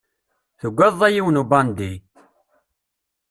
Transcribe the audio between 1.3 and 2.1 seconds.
ubandi!